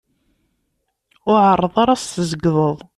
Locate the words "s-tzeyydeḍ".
2.01-2.77